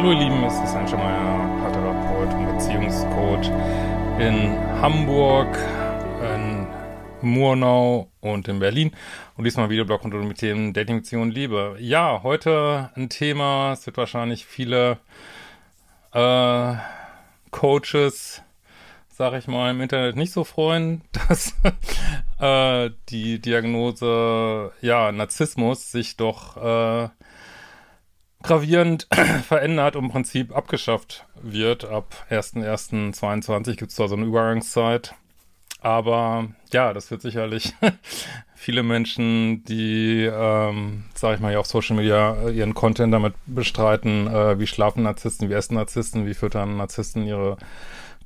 Hallo 0.00 0.12
ihr 0.12 0.18
Lieben, 0.18 0.42
es 0.44 0.54
ist 0.54 0.74
ein 0.74 0.88
Schemeier, 0.88 1.58
Paartherapeut 1.60 2.32
und 2.32 2.46
Beziehungscoach 2.46 3.50
in 4.18 4.58
Hamburg, 4.80 5.58
in 6.22 6.66
Murnau 7.20 8.08
und 8.20 8.48
in 8.48 8.60
Berlin. 8.60 8.92
Und 9.36 9.44
diesmal 9.44 9.68
Videoblog 9.68 10.02
und 10.04 10.26
mit 10.26 10.40
dem 10.40 10.72
Dating, 10.72 11.00
Beziehung 11.00 11.30
Liebe. 11.30 11.76
Ja, 11.80 12.22
heute 12.22 12.88
ein 12.94 13.10
Thema, 13.10 13.74
es 13.74 13.84
wird 13.84 13.98
wahrscheinlich 13.98 14.46
viele 14.46 14.96
äh, 16.14 16.72
Coaches, 17.50 18.40
sag 19.10 19.34
ich 19.34 19.48
mal, 19.48 19.70
im 19.70 19.82
Internet 19.82 20.16
nicht 20.16 20.32
so 20.32 20.44
freuen, 20.44 21.02
dass 21.28 21.54
äh, 22.40 22.88
die 23.10 23.38
Diagnose, 23.38 24.72
ja, 24.80 25.12
Narzissmus 25.12 25.92
sich 25.92 26.16
doch 26.16 26.56
äh, 26.56 27.10
gravierend 28.42 29.06
verändert 29.46 29.96
und 29.96 30.04
im 30.06 30.10
Prinzip 30.10 30.56
abgeschafft 30.56 31.26
wird. 31.42 31.84
Ab 31.84 32.14
1.1.22 32.30 33.76
gibt 33.76 33.90
es 33.90 33.96
da 33.96 34.08
so 34.08 34.16
eine 34.16 34.26
Übergangszeit. 34.26 35.14
Aber 35.82 36.48
ja, 36.72 36.92
das 36.92 37.10
wird 37.10 37.22
sicherlich 37.22 37.74
viele 38.54 38.82
Menschen, 38.82 39.64
die, 39.64 40.28
ähm, 40.30 41.04
sag 41.14 41.34
ich 41.34 41.40
mal, 41.40 41.52
ja 41.52 41.58
auf 41.58 41.66
Social 41.66 41.96
Media 41.96 42.48
ihren 42.50 42.74
Content 42.74 43.14
damit 43.14 43.34
bestreiten, 43.46 44.26
äh, 44.26 44.58
wie 44.58 44.66
schlafen 44.66 45.02
Narzissten, 45.02 45.48
wie 45.48 45.54
essen 45.54 45.74
Narzissten, 45.74 46.26
wie 46.26 46.34
füttern 46.34 46.76
Narzissten 46.76 47.26
ihre 47.26 47.56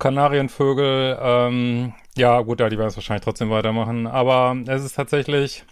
Kanarienvögel. 0.00 1.16
Ähm, 1.20 1.94
ja, 2.16 2.40
gut, 2.40 2.58
ja, 2.58 2.68
die 2.68 2.78
werden 2.78 2.88
es 2.88 2.96
wahrscheinlich 2.96 3.24
trotzdem 3.24 3.50
weitermachen. 3.50 4.08
Aber 4.08 4.56
es 4.66 4.84
ist 4.84 4.94
tatsächlich 4.96 5.64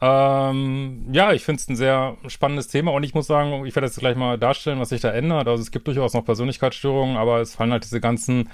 ähm, 0.00 1.08
ja, 1.12 1.32
ich 1.32 1.44
finde 1.44 1.60
es 1.60 1.68
ein 1.68 1.76
sehr 1.76 2.16
spannendes 2.26 2.68
Thema 2.68 2.92
und 2.92 3.02
ich 3.02 3.14
muss 3.14 3.26
sagen, 3.26 3.66
ich 3.66 3.74
werde 3.74 3.86
jetzt 3.86 3.98
gleich 3.98 4.16
mal 4.16 4.38
darstellen, 4.38 4.80
was 4.80 4.88
sich 4.88 5.02
da 5.02 5.10
ändert. 5.10 5.46
Also 5.46 5.62
es 5.62 5.70
gibt 5.70 5.86
durchaus 5.86 6.14
noch 6.14 6.24
Persönlichkeitsstörungen, 6.24 7.16
aber 7.18 7.40
es 7.40 7.54
fallen 7.54 7.72
halt 7.72 7.84
diese 7.84 8.00
ganzen 8.00 8.48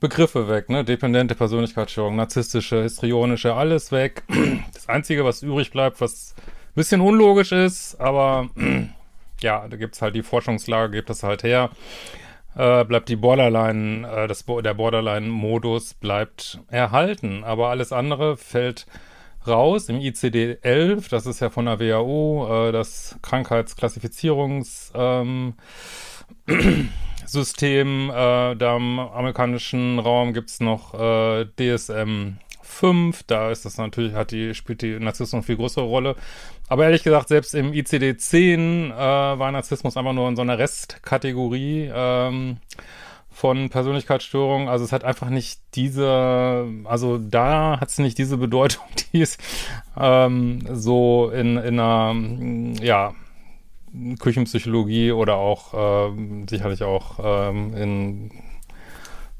Begriffe 0.00 0.48
weg, 0.48 0.68
ne? 0.68 0.84
Dependente 0.84 1.34
Persönlichkeitsstörung, 1.34 2.16
narzisstische, 2.16 2.82
histrionische, 2.82 3.54
alles 3.54 3.92
weg. 3.92 4.24
Das 4.74 4.88
Einzige, 4.88 5.24
was 5.24 5.42
übrig 5.42 5.70
bleibt, 5.70 6.00
was 6.00 6.34
ein 6.38 6.74
bisschen 6.74 7.00
unlogisch 7.00 7.52
ist, 7.52 7.94
aber 8.00 8.48
ja, 9.40 9.66
da 9.68 9.76
gibt's 9.76 10.02
halt 10.02 10.14
die 10.14 10.22
Forschungslage, 10.22 10.92
gibt 10.92 11.08
das 11.08 11.22
halt 11.22 11.42
her. 11.44 11.70
Äh, 12.56 12.84
bleibt 12.84 13.08
die 13.08 13.16
Borderline, 13.16 14.06
äh, 14.06 14.26
das, 14.26 14.44
der 14.44 14.74
Borderline-Modus 14.74 15.94
bleibt 15.94 16.60
erhalten, 16.68 17.44
aber 17.44 17.68
alles 17.68 17.92
andere 17.92 18.36
fällt 18.36 18.86
raus 19.46 19.88
im 19.88 19.98
ICD-11, 19.98 21.08
das 21.10 21.26
ist 21.26 21.40
ja 21.40 21.50
von 21.50 21.66
der 21.66 21.78
WHO, 21.80 22.68
äh, 22.68 22.72
das 22.72 23.18
Krankheitsklassifizierungssystem. 23.22 25.54
Ähm, 26.46 26.46
äh, 28.10 28.56
da 28.56 28.76
im 28.76 28.98
amerikanischen 28.98 29.98
Raum 29.98 30.32
gibt's 30.32 30.60
noch 30.60 30.94
äh, 30.94 31.44
DSM 31.56 32.38
5, 32.62 33.24
da 33.24 33.50
ist 33.50 33.64
das 33.64 33.78
natürlich, 33.78 34.14
hat 34.14 34.30
die, 34.30 34.54
spielt 34.54 34.82
die 34.82 34.98
Narzissmus 34.98 35.34
eine 35.34 35.42
viel 35.42 35.56
größere 35.56 35.84
Rolle. 35.84 36.16
Aber 36.68 36.84
ehrlich 36.84 37.02
gesagt, 37.02 37.28
selbst 37.28 37.54
im 37.54 37.72
ICD-10 37.72 38.92
äh, 38.92 39.38
war 39.38 39.52
Narzissmus 39.52 39.96
einfach 39.96 40.14
nur 40.14 40.28
in 40.28 40.36
so 40.36 40.42
einer 40.42 40.58
Restkategorie. 40.58 41.90
Ähm, 41.94 42.58
von 43.32 43.70
Persönlichkeitsstörungen. 43.70 44.68
Also 44.68 44.84
es 44.84 44.92
hat 44.92 45.04
einfach 45.04 45.30
nicht 45.30 45.60
diese, 45.74 46.66
also 46.84 47.18
da 47.18 47.80
hat 47.80 47.88
es 47.88 47.98
nicht 47.98 48.18
diese 48.18 48.36
Bedeutung, 48.36 48.84
die 49.12 49.22
es 49.22 49.38
ähm, 49.98 50.60
so 50.72 51.30
in, 51.30 51.56
in 51.56 51.80
einer, 51.80 52.14
ja, 52.82 53.14
Küchenpsychologie 54.18 55.12
oder 55.12 55.36
auch 55.36 55.74
ähm, 56.12 56.46
sicherlich 56.48 56.82
auch 56.82 57.18
ähm, 57.22 57.74
in 57.74 58.30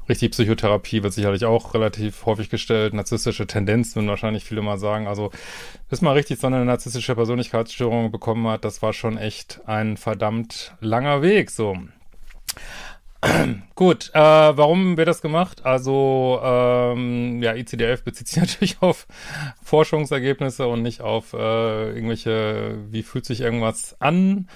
richtig 0.09 0.31
Psychotherapie 0.31 1.01
wird 1.03 1.13
sicherlich 1.13 1.45
auch 1.45 1.73
relativ 1.73 2.25
häufig 2.25 2.49
gestellt. 2.49 2.93
Narzisstische 2.93 3.47
Tendenzen 3.47 3.95
würden 3.95 4.09
wahrscheinlich 4.09 4.43
viele 4.43 4.61
mal 4.61 4.77
sagen. 4.77 5.07
Also 5.07 5.31
bis 5.89 6.01
man 6.01 6.13
richtig 6.13 6.39
so 6.39 6.47
eine 6.47 6.63
narzisstische 6.65 7.15
Persönlichkeitsstörung 7.15 8.11
bekommen 8.11 8.47
hat, 8.47 8.65
das 8.65 8.81
war 8.81 8.93
schon 8.93 9.17
echt 9.17 9.61
ein 9.65 9.97
verdammt 9.97 10.75
langer 10.81 11.21
Weg. 11.21 11.49
So. 11.49 11.77
Gut, 13.75 14.11
äh, 14.13 14.19
warum 14.19 14.97
wird 14.97 15.07
das 15.07 15.21
gemacht? 15.21 15.65
Also, 15.65 16.39
ähm, 16.43 17.41
ja, 17.41 17.53
ICD-11 17.53 18.03
bezieht 18.03 18.27
sich 18.27 18.37
natürlich 18.41 18.81
auf 18.81 19.07
Forschungsergebnisse 19.63 20.67
und 20.67 20.81
nicht 20.81 21.01
auf 21.01 21.33
äh, 21.33 21.93
irgendwelche, 21.93 22.77
wie 22.89 23.03
fühlt 23.03 23.25
sich 23.25 23.41
irgendwas 23.41 23.95
an. 23.99 24.47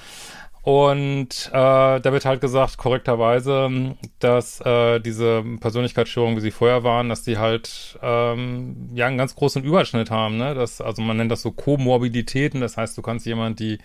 Und 0.64 1.50
äh, 1.54 2.02
da 2.02 2.04
wird 2.04 2.26
halt 2.26 2.42
gesagt, 2.42 2.78
korrekterweise, 2.78 3.96
dass 4.20 4.60
äh, 4.60 5.00
diese 5.00 5.42
Persönlichkeitsstörungen, 5.62 6.36
wie 6.36 6.42
sie 6.42 6.52
vorher 6.52 6.84
waren, 6.84 7.08
dass 7.08 7.24
die 7.24 7.38
halt 7.38 7.98
ähm, 8.02 8.90
ja 8.94 9.08
einen 9.08 9.18
ganz 9.18 9.34
großen 9.36 9.64
Überschnitt 9.64 10.12
haben. 10.12 10.36
Ne? 10.36 10.56
Das, 10.56 10.82
also 10.82 11.02
man 11.02 11.16
nennt 11.16 11.32
das 11.32 11.42
so 11.42 11.52
Komorbiditäten, 11.52 12.60
das 12.60 12.76
heißt, 12.76 12.98
du 12.98 13.02
kannst 13.02 13.26
jemand, 13.26 13.62
die 13.62 13.78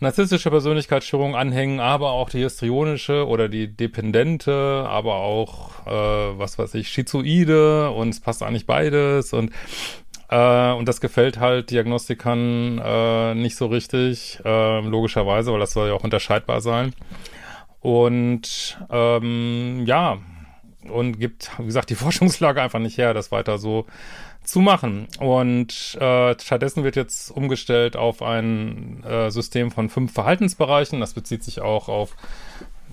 narzisstische 0.00 0.50
Persönlichkeitsstörung 0.50 1.34
anhängen, 1.34 1.80
aber 1.80 2.10
auch 2.10 2.28
die 2.28 2.40
histrionische 2.40 3.26
oder 3.26 3.48
die 3.48 3.74
dependente, 3.74 4.84
aber 4.88 5.16
auch, 5.16 5.86
äh, 5.86 6.38
was 6.38 6.58
weiß 6.58 6.74
ich, 6.74 6.88
schizoide 6.88 7.90
und 7.90 8.10
es 8.10 8.20
passt 8.20 8.42
eigentlich 8.42 8.66
beides 8.66 9.32
und 9.32 9.52
äh, 10.28 10.72
und 10.72 10.88
das 10.88 11.00
gefällt 11.00 11.38
halt 11.38 11.70
Diagnostikern 11.70 12.80
äh, 12.84 13.34
nicht 13.34 13.56
so 13.56 13.66
richtig, 13.66 14.40
äh, 14.44 14.80
logischerweise, 14.80 15.52
weil 15.52 15.60
das 15.60 15.72
soll 15.72 15.88
ja 15.88 15.94
auch 15.94 16.04
unterscheidbar 16.04 16.60
sein. 16.60 16.92
Und 17.80 18.78
ähm, 18.90 19.84
ja, 19.86 20.18
und 20.88 21.20
gibt, 21.20 21.50
wie 21.58 21.66
gesagt, 21.66 21.90
die 21.90 21.94
Forschungslage 21.96 22.60
einfach 22.60 22.80
nicht 22.80 22.98
her, 22.98 23.14
das 23.14 23.30
weiter 23.30 23.58
so 23.58 23.86
zu 24.46 24.60
machen. 24.60 25.08
Und 25.18 25.96
äh, 26.00 26.34
stattdessen 26.40 26.84
wird 26.84 26.96
jetzt 26.96 27.30
umgestellt 27.30 27.96
auf 27.96 28.22
ein 28.22 29.02
äh, 29.04 29.30
System 29.30 29.70
von 29.70 29.88
fünf 29.88 30.12
Verhaltensbereichen. 30.12 31.00
Das 31.00 31.14
bezieht 31.14 31.42
sich 31.44 31.60
auch 31.60 31.88
auf 31.88 32.16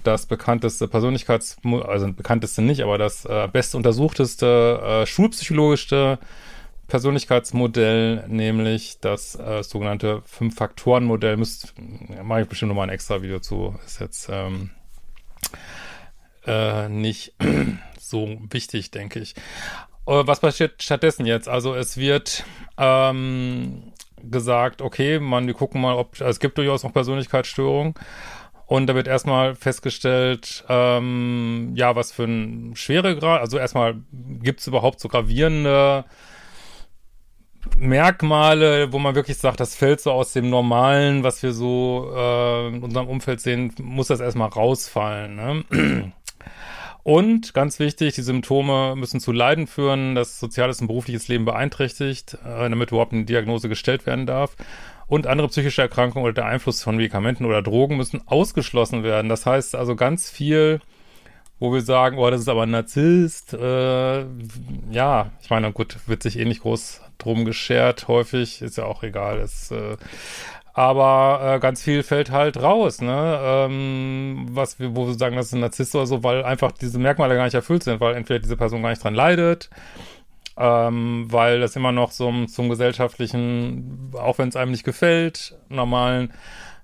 das 0.03 0.25
bekannteste 0.25 0.87
Persönlichkeits, 0.87 1.57
also 1.63 2.11
bekannteste 2.11 2.61
nicht, 2.61 2.81
aber 2.81 2.97
das 2.97 3.25
äh, 3.25 3.47
best 3.51 3.75
untersuchteste 3.75 4.81
äh, 5.03 5.05
schulpsychologischste 5.05 6.19
Persönlichkeitsmodell, 6.87 8.25
nämlich 8.27 8.99
das 8.99 9.35
äh, 9.35 9.63
sogenannte 9.63 10.21
Fünf-Faktoren-Modell. 10.25 11.37
Müsst, 11.37 11.73
mache 12.21 12.41
ich 12.41 12.47
bestimmt 12.47 12.69
nochmal 12.69 12.87
ein 12.87 12.93
extra 12.93 13.21
Video 13.21 13.39
zu. 13.39 13.79
Ist 13.85 14.01
jetzt 14.01 14.27
ähm, 14.29 14.71
äh, 16.45 16.89
nicht 16.89 17.33
so 17.99 18.37
wichtig, 18.49 18.91
denke 18.91 19.19
ich. 19.19 19.35
Äh, 20.05 20.23
was 20.25 20.39
passiert 20.39 20.81
stattdessen 20.81 21.25
jetzt? 21.25 21.47
Also 21.47 21.75
es 21.75 21.97
wird 21.97 22.43
ähm, 22.77 23.93
gesagt, 24.21 24.81
okay, 24.81 25.19
man, 25.19 25.47
wir 25.47 25.53
gucken 25.53 25.81
mal, 25.81 25.95
ob 25.95 26.19
es 26.19 26.39
gibt 26.39 26.57
durchaus 26.57 26.83
noch 26.83 26.93
Persönlichkeitsstörungen. 26.93 27.93
Und 28.65 28.87
da 28.87 28.95
wird 28.95 29.07
erstmal 29.07 29.55
festgestellt, 29.55 30.63
ähm, 30.69 31.73
ja, 31.75 31.95
was 31.95 32.11
für 32.11 32.23
ein 32.23 32.75
Schweregrad, 32.75 33.41
also 33.41 33.57
erstmal 33.57 34.01
gibt 34.11 34.61
es 34.61 34.67
überhaupt 34.67 34.99
so 34.99 35.09
gravierende 35.09 36.05
Merkmale, 37.77 38.91
wo 38.91 38.99
man 38.99 39.15
wirklich 39.15 39.37
sagt, 39.37 39.59
das 39.59 39.75
fällt 39.75 40.01
so 40.01 40.11
aus 40.11 40.33
dem 40.33 40.49
Normalen, 40.49 41.23
was 41.23 41.43
wir 41.43 41.53
so 41.53 42.11
äh, 42.15 42.67
in 42.69 42.83
unserem 42.83 43.07
Umfeld 43.07 43.41
sehen, 43.41 43.73
muss 43.81 44.07
das 44.07 44.21
erstmal 44.21 44.49
rausfallen. 44.49 45.35
Ne? 45.35 46.13
Und 47.03 47.53
ganz 47.53 47.79
wichtig, 47.79 48.15
die 48.15 48.21
Symptome 48.21 48.95
müssen 48.95 49.19
zu 49.19 49.33
Leiden 49.33 49.67
führen, 49.67 50.15
das 50.15 50.39
soziales 50.39 50.79
und 50.79 50.87
berufliches 50.87 51.27
Leben 51.27 51.43
beeinträchtigt, 51.43 52.35
äh, 52.45 52.69
damit 52.69 52.91
überhaupt 52.91 53.11
eine 53.11 53.25
Diagnose 53.25 53.69
gestellt 53.69 54.05
werden 54.05 54.25
darf. 54.25 54.55
und 55.05 55.27
andere 55.27 55.49
psychische 55.49 55.81
Erkrankungen 55.81 56.23
oder 56.23 56.33
der 56.33 56.45
Einfluss 56.45 56.81
von 56.81 56.95
Medikamenten 56.95 57.45
oder 57.45 57.61
Drogen 57.61 57.97
müssen 57.97 58.25
ausgeschlossen 58.25 59.03
werden. 59.03 59.29
Das 59.29 59.45
heißt 59.45 59.75
also 59.75 59.95
ganz 59.95 60.29
viel, 60.29 60.79
wo 61.59 61.73
wir 61.73 61.81
sagen, 61.81 62.17
oh, 62.17 62.29
das 62.29 62.41
ist 62.41 62.47
aber 62.47 62.63
ein 62.63 62.71
Narzisst. 62.71 63.53
Äh, 63.53 64.25
ja, 64.91 65.31
ich 65.41 65.49
meine, 65.49 65.71
gut, 65.71 65.97
wird 66.07 66.23
sich 66.23 66.39
eh 66.39 66.45
nicht 66.45 66.61
groß 66.61 67.01
drum 67.17 67.45
geschert, 67.45 68.07
häufig, 68.07 68.61
ist 68.61 68.77
ja 68.77 68.85
auch 68.85 69.03
egal. 69.03 69.39
Ist, 69.39 69.71
äh, 69.71 69.97
aber 70.73 71.55
äh, 71.55 71.59
ganz 71.59 71.83
viel 71.83 72.01
fällt 72.01 72.31
halt 72.31 72.61
raus, 72.61 72.99
ne? 72.99 73.39
Ähm, 73.41 74.47
was 74.49 74.79
wir, 74.79 74.95
wo 74.95 75.05
wir 75.05 75.13
sagen, 75.13 75.35
das 75.35 75.47
ist 75.47 75.53
ein 75.53 75.59
Narzisst 75.59 75.95
oder 75.95 76.07
so, 76.07 76.23
weil 76.23 76.43
einfach 76.43 76.71
diese 76.71 76.97
Merkmale 76.97 77.35
gar 77.35 77.45
nicht 77.45 77.53
erfüllt 77.53 77.83
sind, 77.83 78.01
weil 78.01 78.15
entweder 78.15 78.39
diese 78.39 78.57
Person 78.57 78.81
gar 78.81 78.89
nicht 78.89 79.03
dran 79.03 79.13
leidet, 79.13 79.69
ähm, 80.57 81.27
weil 81.29 81.59
das 81.59 81.75
immer 81.75 81.91
noch 81.91 82.11
so 82.11 82.45
zum 82.47 82.69
gesellschaftlichen, 82.69 84.11
auch 84.13 84.39
wenn 84.39 84.49
es 84.49 84.55
einem 84.55 84.71
nicht 84.71 84.83
gefällt, 84.83 85.55
normalen 85.69 86.33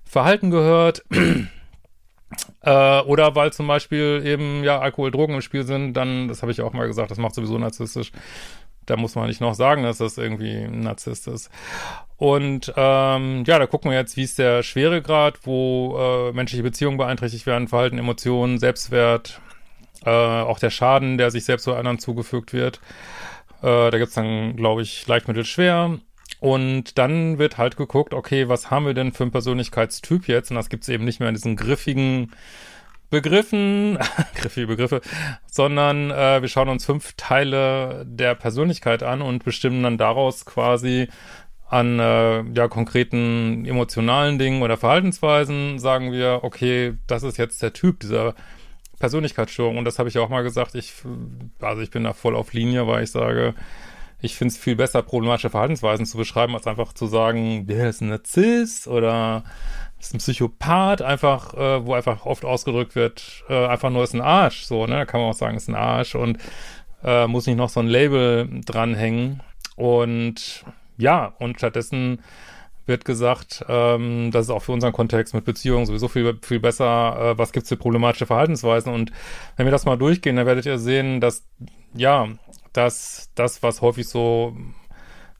Verhalten 0.04 0.50
gehört. 0.50 1.04
äh, 2.62 3.00
oder 3.00 3.34
weil 3.34 3.52
zum 3.52 3.66
Beispiel 3.66 4.22
eben 4.24 4.62
ja 4.62 4.78
Alkohol, 4.78 5.10
Drogen 5.10 5.34
im 5.34 5.42
Spiel 5.42 5.64
sind, 5.64 5.94
dann, 5.94 6.28
das 6.28 6.42
habe 6.42 6.52
ich 6.52 6.60
auch 6.60 6.72
mal 6.72 6.86
gesagt, 6.86 7.10
das 7.10 7.18
macht 7.18 7.34
sowieso 7.34 7.58
narzisstisch. 7.58 8.12
Da 8.90 8.96
muss 8.96 9.14
man 9.14 9.28
nicht 9.28 9.40
noch 9.40 9.54
sagen, 9.54 9.84
dass 9.84 9.98
das 9.98 10.18
irgendwie 10.18 10.64
ein 10.64 10.80
Narzisst 10.80 11.28
ist. 11.28 11.48
Und 12.16 12.72
ähm, 12.76 13.44
ja, 13.46 13.58
da 13.58 13.66
gucken 13.66 13.92
wir 13.92 13.98
jetzt, 13.98 14.16
wie 14.16 14.24
ist 14.24 14.38
der 14.40 14.64
Schweregrad, 14.64 15.38
wo 15.44 15.96
äh, 15.96 16.32
menschliche 16.32 16.64
Beziehungen 16.64 16.98
beeinträchtigt 16.98 17.46
werden, 17.46 17.68
Verhalten, 17.68 17.98
Emotionen, 17.98 18.58
Selbstwert, 18.58 19.40
äh, 20.04 20.10
auch 20.10 20.58
der 20.58 20.70
Schaden, 20.70 21.18
der 21.18 21.30
sich 21.30 21.44
selbst 21.44 21.68
oder 21.68 21.78
anderen 21.78 22.00
zugefügt 22.00 22.52
wird. 22.52 22.80
Äh, 23.62 23.90
da 23.90 23.96
gibt's 23.96 24.14
dann, 24.14 24.56
glaube 24.56 24.82
ich, 24.82 25.06
leicht, 25.06 25.28
mittel, 25.28 25.44
schwer. 25.44 25.98
Und 26.40 26.98
dann 26.98 27.38
wird 27.38 27.58
halt 27.58 27.76
geguckt, 27.76 28.12
okay, 28.12 28.48
was 28.48 28.72
haben 28.72 28.86
wir 28.86 28.94
denn 28.94 29.12
für 29.12 29.22
einen 29.22 29.30
Persönlichkeitstyp 29.30 30.26
jetzt? 30.26 30.50
Und 30.50 30.56
das 30.56 30.68
gibt's 30.68 30.88
eben 30.88 31.04
nicht 31.04 31.20
mehr 31.20 31.28
in 31.28 31.36
diesen 31.36 31.54
griffigen 31.54 32.32
Begriffen, 33.10 33.98
griffige 34.34 34.68
Begriffe, 34.68 35.00
sondern 35.46 36.10
äh, 36.10 36.40
wir 36.40 36.48
schauen 36.48 36.68
uns 36.68 36.84
fünf 36.84 37.14
Teile 37.16 38.04
der 38.06 38.34
Persönlichkeit 38.34 39.02
an 39.02 39.20
und 39.20 39.44
bestimmen 39.44 39.82
dann 39.82 39.98
daraus 39.98 40.44
quasi 40.44 41.08
an 41.68 42.00
äh, 42.00 42.42
ja 42.42 42.68
konkreten 42.68 43.64
emotionalen 43.64 44.38
Dingen 44.38 44.62
oder 44.62 44.76
Verhaltensweisen 44.76 45.78
sagen 45.78 46.12
wir, 46.12 46.40
okay, 46.42 46.94
das 47.06 47.22
ist 47.22 47.36
jetzt 47.36 47.62
der 47.62 47.72
Typ 47.72 48.00
dieser 48.00 48.34
Persönlichkeitsstörung. 49.00 49.78
Und 49.78 49.84
das 49.84 49.98
habe 49.98 50.08
ich 50.08 50.18
auch 50.18 50.28
mal 50.28 50.42
gesagt. 50.42 50.76
Ich, 50.76 50.92
also 51.60 51.82
ich 51.82 51.90
bin 51.90 52.04
da 52.04 52.12
voll 52.12 52.36
auf 52.36 52.52
Linie, 52.52 52.86
weil 52.86 53.02
ich 53.02 53.10
sage, 53.10 53.54
ich 54.20 54.36
finde 54.36 54.52
es 54.52 54.58
viel 54.58 54.76
besser, 54.76 55.02
problematische 55.02 55.50
Verhaltensweisen 55.50 56.06
zu 56.06 56.16
beschreiben, 56.16 56.54
als 56.54 56.66
einfach 56.66 56.92
zu 56.92 57.06
sagen, 57.06 57.66
der 57.66 57.88
ist 57.88 58.00
ein 58.00 58.08
Narzisst 58.08 58.86
oder 58.86 59.44
ist 59.98 60.14
ein 60.14 60.18
Psychopath, 60.18 61.02
einfach, 61.02 61.54
äh, 61.54 61.86
wo 61.86 61.94
einfach 61.94 62.24
oft 62.24 62.44
ausgedrückt 62.44 62.94
wird, 62.94 63.44
äh, 63.48 63.66
einfach 63.66 63.90
nur 63.90 64.02
ist 64.02 64.14
ein 64.14 64.20
Arsch, 64.20 64.62
so, 64.62 64.86
ne? 64.86 64.94
Da 64.94 65.04
kann 65.04 65.20
man 65.20 65.30
auch 65.30 65.34
sagen, 65.34 65.56
ist 65.56 65.68
ein 65.68 65.74
Arsch 65.74 66.14
und 66.14 66.38
äh, 67.04 67.26
muss 67.26 67.46
nicht 67.46 67.56
noch 67.56 67.68
so 67.68 67.80
ein 67.80 67.86
Label 67.86 68.48
dranhängen. 68.64 69.42
Und 69.76 70.64
ja, 70.96 71.34
und 71.38 71.58
stattdessen 71.58 72.20
wird 72.86 73.04
gesagt, 73.04 73.64
ähm, 73.68 74.30
das 74.32 74.46
ist 74.46 74.50
auch 74.50 74.62
für 74.62 74.72
unseren 74.72 74.92
Kontext 74.92 75.32
mit 75.32 75.44
Beziehungen 75.44 75.86
sowieso 75.86 76.08
viel, 76.08 76.38
viel 76.42 76.60
besser, 76.60 77.32
äh, 77.32 77.38
was 77.38 77.52
gibt's 77.52 77.68
für 77.68 77.76
problematische 77.76 78.26
Verhaltensweisen. 78.26 78.92
Und 78.92 79.12
wenn 79.56 79.66
wir 79.66 79.70
das 79.70 79.86
mal 79.86 79.96
durchgehen, 79.96 80.36
dann 80.36 80.46
werdet 80.46 80.66
ihr 80.66 80.78
sehen, 80.78 81.20
dass, 81.20 81.44
ja, 81.94 82.28
dass 82.72 83.30
das, 83.34 83.62
was 83.62 83.80
häufig 83.80 84.08
so 84.08 84.54
ein 84.56 84.74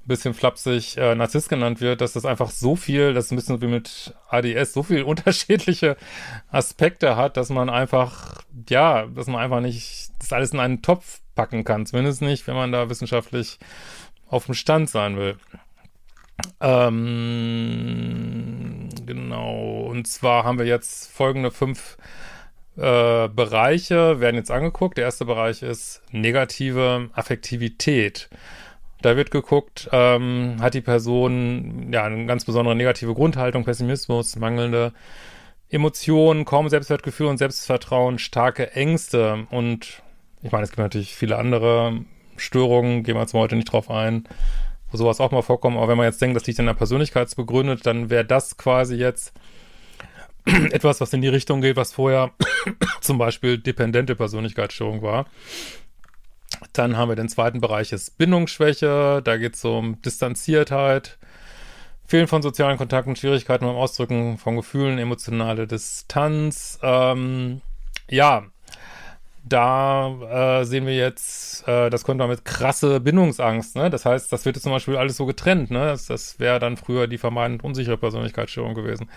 bisschen 0.05 0.35
flapsig 0.35 0.97
äh, 0.97 1.15
Narzisst 1.15 1.49
genannt 1.49 1.81
wird, 1.81 2.01
dass 2.01 2.13
das 2.15 2.25
einfach 2.25 2.51
so 2.51 2.77
viel, 2.77 3.15
das 3.15 3.27
ist 3.27 3.33
ein 3.33 3.37
bisschen 3.37 3.61
wie 3.63 3.69
mit 3.69 4.15
ADS, 4.29 4.73
so 4.73 4.83
viel 4.83 5.03
unterschiedliche 5.05 5.97
Aspekte 6.51 7.17
hat, 7.17 7.37
dass 7.37 7.51
man 7.51 7.71
einfach, 7.71 8.43
ja, 8.69 9.07
dass 9.07 9.27
man 9.27 9.41
einfach 9.41 9.61
nicht 9.61 10.11
das 10.19 10.33
alles 10.33 10.53
in 10.53 10.61
einen 10.61 10.83
Topf 10.83 11.21
packen 11.35 11.65
kann. 11.65 11.87
Zumindest 11.87 12.23
nicht, 12.23 12.47
wenn 12.47 12.57
man 12.57 12.73
da 12.73 12.91
wissenschaftlich 12.91 13.59
auf 14.29 14.47
dem 14.47 14.55
Stand 14.55 14.91
sein 14.91 15.17
will. 15.17 15.37
Ähm, 16.61 17.81
genau. 19.07 19.83
Und 19.83 20.07
zwar 20.07 20.45
haben 20.45 20.59
wir 20.59 20.67
jetzt 20.67 21.11
folgende 21.11 21.51
fünf 21.51 21.97
äh, 22.77 23.29
Bereiche, 23.29 24.21
werden 24.21 24.37
jetzt 24.37 24.51
angeguckt. 24.51 24.99
Der 24.99 25.05
erste 25.05 25.25
Bereich 25.25 25.63
ist 25.63 26.03
negative 26.13 27.11
Affektivität. 27.13 28.29
Da 29.03 29.17
wird 29.17 29.31
geguckt, 29.31 29.89
ähm, 29.93 30.57
hat 30.61 30.75
die 30.75 30.83
Person 30.83 31.91
ja 31.93 32.05
eine 32.05 32.27
ganz 32.27 32.45
besondere 32.45 32.77
negative 32.77 33.15
Grundhaltung, 33.15 33.65
Pessimismus, 33.65 34.37
mangelnde 34.37 34.93
Emotionen, 35.71 36.45
kaum 36.45 36.69
Selbstwertgefühl 36.69 37.27
und 37.27 37.39
Selbstvertrauen, 37.39 38.19
starke 38.19 38.73
Ängste 38.73 39.47
und 39.51 40.03
ich 40.43 40.53
meine, 40.53 40.65
es 40.65 40.71
gibt 40.71 40.79
natürlich 40.81 41.15
viele 41.15 41.37
andere 41.37 42.01
Störungen, 42.37 43.03
gehen 43.03 43.15
wir 43.15 43.21
jetzt 43.21 43.35
mal 43.35 43.41
heute 43.41 43.57
nicht 43.57 43.71
drauf 43.71 43.91
ein, 43.91 44.25
wo 44.91 44.97
sowas 44.97 45.21
auch 45.21 45.31
mal 45.31 45.43
vorkommt. 45.43 45.77
Aber 45.77 45.89
wenn 45.89 45.99
man 45.99 46.07
jetzt 46.07 46.21
denkt, 46.21 46.37
das 46.37 46.47
liegt 46.47 46.59
in 46.59 46.67
der 46.67 46.75
Persönlichkeitsbegründet, 46.75 47.85
dann 47.87 48.11
wäre 48.11 48.25
das 48.25 48.57
quasi 48.57 48.97
jetzt 48.97 49.35
etwas, 50.73 51.01
was 51.01 51.13
in 51.13 51.23
die 51.23 51.29
Richtung 51.29 51.61
geht, 51.61 51.77
was 51.77 51.93
vorher 51.93 52.31
zum 53.01 53.19
Beispiel 53.19 53.59
dependente 53.59 54.15
Persönlichkeitsstörung 54.15 55.03
war. 55.03 55.27
Dann 56.73 56.97
haben 56.97 57.09
wir 57.09 57.17
den 57.17 57.29
zweiten 57.29 57.61
Bereich 57.61 57.93
ist 57.93 58.19
Bindungsschwäche. 58.19 59.23
Da 59.25 59.37
geht 59.37 59.55
es 59.55 59.65
um 59.65 60.01
Distanziertheit, 60.03 61.19
Fehlen 62.07 62.27
von 62.27 62.43
sozialen 62.43 62.77
Kontakten, 62.77 63.17
Schwierigkeiten 63.17 63.65
beim 63.65 63.77
Ausdrücken 63.77 64.37
von 64.37 64.57
Gefühlen, 64.57 64.99
emotionale 64.99 65.67
Distanz. 65.67 66.79
Ähm, 66.83 67.61
ja, 68.09 68.47
da 69.45 70.61
äh, 70.61 70.65
sehen 70.65 70.87
wir 70.87 70.97
jetzt, 70.97 71.67
äh, 71.67 71.89
das 71.89 72.05
könnte 72.05 72.23
man 72.23 72.31
mit 72.31 72.45
krasse 72.45 73.01
Bindungsangst, 73.01 73.77
ne? 73.77 73.91
Das 73.91 74.05
heißt, 74.05 74.33
das 74.33 74.45
wird 74.45 74.57
jetzt 74.57 74.65
zum 74.65 74.73
Beispiel 74.73 74.97
alles 74.97 75.17
so 75.17 75.25
getrennt, 75.25 75.71
ne? 75.71 75.87
Das, 75.87 76.07
das 76.07 76.39
wäre 76.39 76.59
dann 76.59 76.77
früher 76.77 77.07
die 77.07 77.19
vermeintend 77.19 77.65
unsichere 77.65 77.97
Persönlichkeitsstörung 77.97 78.75
gewesen. 78.75 79.09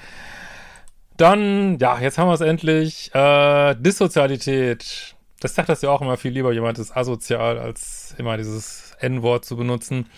Dann, 1.24 1.78
ja, 1.80 2.02
jetzt 2.02 2.18
haben 2.18 2.28
wir 2.28 2.34
es 2.34 2.42
endlich. 2.42 3.10
Äh, 3.16 3.76
Dissozialität. 3.76 5.16
Das 5.40 5.56
sagt 5.56 5.70
das 5.70 5.82
ja 5.82 5.90
auch 5.90 6.02
immer 6.02 6.18
viel 6.18 6.34
lieber, 6.34 6.52
jemand 6.52 6.80
ist 6.80 6.98
asozial, 6.98 7.60
als 7.60 8.14
immer 8.18 8.36
dieses 8.36 8.92
N-Wort 9.00 9.46
zu 9.46 9.56
benutzen. 9.56 10.10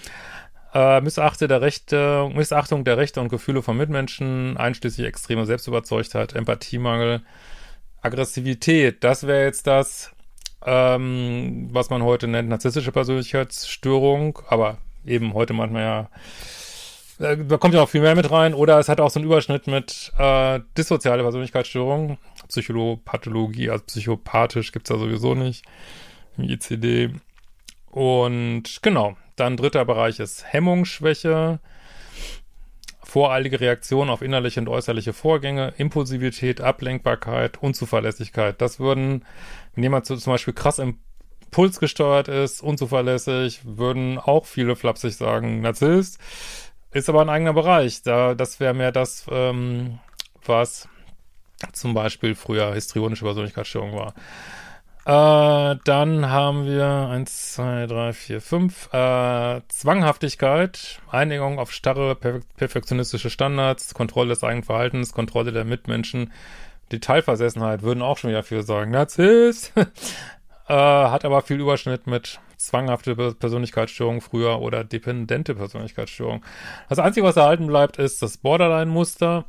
Äh, 0.73 1.01
Missachte 1.01 1.47
der 1.47 1.61
Rechte, 1.61 2.27
Missachtung 2.33 2.85
der 2.85 2.97
Rechte 2.97 3.21
und 3.21 3.29
Gefühle 3.29 3.61
von 3.61 3.77
Mitmenschen, 3.77 4.57
einschließlich 4.57 5.05
extreme 5.05 5.45
Selbstüberzeugtheit, 5.45 6.33
Empathiemangel, 6.33 7.21
Aggressivität, 8.01 9.03
das 9.03 9.27
wäre 9.27 9.43
jetzt 9.43 9.67
das, 9.67 10.12
ähm, 10.65 11.69
was 11.71 11.91
man 11.91 12.01
heute 12.01 12.27
nennt, 12.27 12.50
narzisstische 12.50 12.91
Persönlichkeitsstörung, 12.91 14.39
aber 14.47 14.79
eben 15.05 15.35
heute 15.35 15.53
manchmal 15.53 15.83
ja, 15.83 16.09
äh, 17.19 17.38
da 17.38 17.57
kommt 17.57 17.74
ja 17.74 17.81
auch 17.81 17.89
viel 17.89 18.01
mehr 18.01 18.15
mit 18.15 18.31
rein, 18.31 18.53
oder 18.53 18.79
es 18.79 18.89
hat 18.89 19.00
auch 19.00 19.10
so 19.10 19.19
einen 19.19 19.27
Überschnitt 19.27 19.67
mit 19.67 20.12
äh, 20.17 20.60
dissoziale 20.77 21.24
Persönlichkeitsstörung, 21.24 22.17
Psychopathologie, 22.48 23.69
also 23.69 23.84
psychopathisch 23.86 24.72
gibt's 24.72 24.89
da 24.89 24.98
sowieso 24.98 25.36
nicht 25.36 25.65
im 26.38 26.45
ICD. 26.45 27.12
Und 27.89 28.81
genau, 28.81 29.17
dann 29.36 29.57
dritter 29.57 29.86
Bereich 29.86 30.19
ist 30.19 30.45
Hemmungsschwäche 30.51 31.60
voreilige 33.15 33.62
Reaktion 33.62 34.10
auf 34.10 34.22
innerliche 34.22 34.60
und 34.60 34.67
äußerliche 34.67 35.13
Vorgänge, 35.13 35.74
Impulsivität, 35.77 36.60
Ablenkbarkeit, 36.60 37.62
Unzuverlässigkeit. 37.62 38.60
Das 38.60 38.79
würden, 38.79 39.24
wenn 39.74 39.84
jemand 39.84 40.05
zum 40.05 40.19
Beispiel 40.19 40.53
krass 40.53 40.79
impulsgesteuert 40.79 42.27
ist, 42.27 42.62
unzuverlässig, 42.62 43.62
würden 43.63 44.17
auch 44.17 44.45
viele 44.45 44.75
flapsig 44.75 45.15
sagen, 45.15 45.62
Narzisst. 45.62 46.19
Ist 46.95 47.09
aber 47.09 47.19
ein 47.19 47.29
eigener 47.29 47.51
Bereich. 47.51 48.03
Da, 48.03 48.35
das 48.35 48.61
wäre 48.61 48.73
mehr 48.73 48.93
das, 48.93 49.25
ähm, 49.29 49.99
was 50.45 50.87
zum 51.73 51.93
Beispiel 51.93 52.35
früher 52.35 52.73
histrionische 52.73 53.25
Persönlichkeitsstörung 53.25 53.91
war. 53.91 54.13
Äh, 55.03 55.77
dann 55.83 56.29
haben 56.29 56.65
wir 56.65 56.85
eins, 56.85 57.51
zwei, 57.51 57.85
drei, 57.87 58.13
vier, 58.13 58.39
fünf. 58.39 58.87
Äh, 58.93 59.59
Zwanghaftigkeit, 59.67 61.01
Einigung 61.11 61.59
auf 61.59 61.73
starre, 61.73 62.15
perfektionistische 62.15 63.29
Standards, 63.29 63.93
Kontrolle 63.93 64.29
des 64.29 64.45
eigenen 64.45 64.63
Verhaltens, 64.63 65.11
Kontrolle 65.11 65.51
der 65.51 65.65
Mitmenschen, 65.65 66.31
Detailversessenheit 66.93 67.81
würden 67.81 68.03
auch 68.03 68.17
schon 68.17 68.29
wieder 68.29 68.43
viel 68.43 68.63
sagen. 68.63 68.91
Narzisst! 68.91 69.73
äh, 70.69 70.73
hat 70.73 71.25
aber 71.25 71.41
viel 71.41 71.59
Überschnitt 71.59 72.07
mit 72.07 72.39
zwanghafte 72.65 73.15
Persönlichkeitsstörung 73.15 74.22
früher 74.22 74.62
oder 74.62 74.84
dependente 74.84 75.55
Persönlichkeitsstörung. 75.55 76.43
Das 76.89 77.00
Einzige, 77.00 77.25
was 77.25 77.38
erhalten 77.38 77.67
bleibt, 77.67 77.98
ist 77.98 78.22
das 78.22 78.38
Borderline-Muster. 78.38 79.45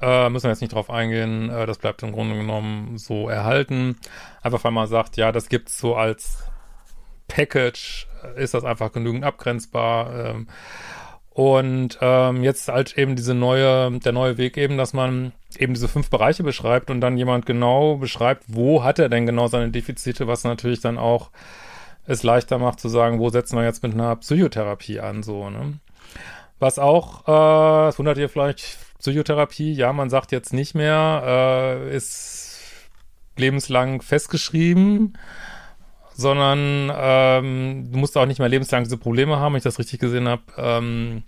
Äh, 0.00 0.28
müssen 0.28 0.44
wir 0.44 0.50
jetzt 0.50 0.60
nicht 0.60 0.74
drauf 0.74 0.90
eingehen. 0.90 1.48
Äh, 1.48 1.64
das 1.66 1.78
bleibt 1.78 2.02
im 2.02 2.12
Grunde 2.12 2.36
genommen 2.36 2.98
so 2.98 3.28
erhalten. 3.28 3.96
Einfach 4.42 4.62
weil 4.64 4.72
man 4.72 4.86
sagt, 4.86 5.16
ja, 5.16 5.32
das 5.32 5.48
gibt's 5.48 5.78
so 5.78 5.94
als 5.94 6.44
Package, 7.28 8.06
ist 8.36 8.52
das 8.52 8.64
einfach 8.64 8.92
genügend 8.92 9.24
abgrenzbar. 9.24 10.12
Ähm, 10.14 10.48
Und 11.34 11.98
ähm, 12.00 12.44
jetzt 12.44 12.68
halt 12.68 12.96
eben 12.96 13.16
diese 13.16 13.34
neue, 13.34 13.98
der 13.98 14.12
neue 14.12 14.38
Weg 14.38 14.56
eben, 14.56 14.78
dass 14.78 14.92
man 14.92 15.32
eben 15.58 15.74
diese 15.74 15.88
fünf 15.88 16.08
Bereiche 16.08 16.44
beschreibt 16.44 16.90
und 16.90 17.00
dann 17.00 17.18
jemand 17.18 17.44
genau 17.44 17.96
beschreibt, 17.96 18.44
wo 18.46 18.84
hat 18.84 19.00
er 19.00 19.08
denn 19.08 19.26
genau 19.26 19.48
seine 19.48 19.70
Defizite, 19.70 20.28
was 20.28 20.44
natürlich 20.44 20.80
dann 20.80 20.96
auch 20.96 21.30
es 22.06 22.22
leichter 22.22 22.58
macht 22.58 22.78
zu 22.78 22.88
sagen, 22.88 23.18
wo 23.18 23.30
setzen 23.30 23.56
wir 23.56 23.64
jetzt 23.64 23.82
mit 23.82 23.94
einer 23.94 24.14
Psychotherapie 24.14 25.00
an, 25.00 25.24
so, 25.24 25.50
ne? 25.50 25.80
Was 26.60 26.78
auch, 26.78 27.22
äh, 27.22 27.86
das 27.86 27.98
wundert 27.98 28.16
ihr 28.18 28.28
vielleicht, 28.28 28.78
Psychotherapie, 29.00 29.72
ja, 29.72 29.92
man 29.92 30.10
sagt 30.10 30.30
jetzt 30.30 30.52
nicht 30.52 30.74
mehr, 30.74 31.22
äh, 31.26 31.96
ist 31.96 32.60
lebenslang 33.36 34.02
festgeschrieben, 34.02 35.18
sondern 36.14 36.92
ähm, 36.96 37.88
du 37.92 37.98
musst 37.98 38.16
auch 38.16 38.26
nicht 38.26 38.38
mehr 38.38 38.48
lebenslang 38.48 38.84
diese 38.84 38.98
Probleme 38.98 39.36
haben, 39.38 39.52
wenn 39.52 39.58
ich 39.58 39.64
das 39.64 39.78
richtig 39.78 40.00
gesehen 40.00 40.28
habe, 40.28 40.42
ähm, 40.56 41.24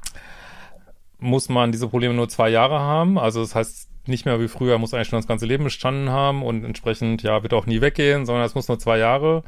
muss 1.19 1.49
man 1.49 1.73
diese 1.73 1.89
Probleme 1.89 2.15
nur 2.15 2.29
zwei 2.29 2.49
Jahre 2.49 2.79
haben. 2.79 3.19
Also 3.19 3.41
das 3.41 3.55
heißt 3.55 3.89
nicht 4.09 4.25
mehr 4.25 4.41
wie 4.41 4.49
früher, 4.49 4.79
muss 4.79 4.95
eigentlich 4.95 5.09
schon 5.09 5.19
das 5.19 5.27
ganze 5.27 5.47
Leben 5.47 5.65
bestanden 5.65 6.11
haben 6.11 6.43
und 6.43 6.65
entsprechend, 6.65 7.23
ja, 7.23 7.43
wird 7.43 7.55
auch 7.55 7.67
nie 7.67 7.81
weggehen, 7.81 8.27
sondern 8.27 8.45
es 8.45 8.55
muss 8.55 8.69
nur 8.69 8.79
zwei 8.79 8.99
Jahre 8.99 9.43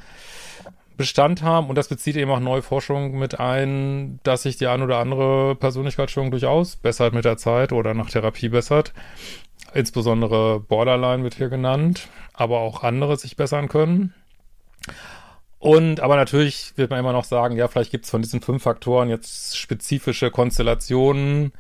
Bestand 0.97 1.42
haben. 1.42 1.68
Und 1.68 1.76
das 1.76 1.88
bezieht 1.88 2.16
eben 2.16 2.30
auch 2.30 2.40
neue 2.40 2.62
Forschung 2.62 3.16
mit 3.18 3.38
ein, 3.38 4.18
dass 4.25 4.42
sich 4.42 4.57
die 4.57 4.66
ein 4.66 4.83
oder 4.83 4.99
andere 4.99 5.54
Persönlichkeitsstörung 5.54 6.33
durchaus 6.33 6.76
bessert 6.76 7.14
mit 7.14 7.25
der 7.25 7.37
Zeit 7.37 7.73
oder 7.73 7.95
nach 7.95 8.11
Therapie 8.11 8.49
bessert. 8.49 8.92
Insbesondere 9.75 10.61
Borderline 10.61 11.23
wird 11.23 11.35
hier 11.35 11.49
genannt, 11.49 12.09
aber 12.33 12.59
auch 12.59 12.83
andere 12.83 13.16
sich 13.16 13.37
bessern 13.37 13.68
können. 13.68 14.14
Und 15.59 16.00
aber 16.00 16.17
natürlich 16.17 16.73
wird 16.77 16.91
man 16.91 17.00
immer 17.00 17.12
noch 17.12 17.25
sagen, 17.25 17.57
ja, 17.57 17.67
vielleicht 17.69 17.91
gibt 17.91 18.05
es 18.05 18.11
von 18.11 18.23
diesen 18.23 18.41
fünf 18.41 18.62
Faktoren 18.62 19.09
jetzt 19.09 19.57
spezifische 19.57 20.31
Konstellationen, 20.31 21.53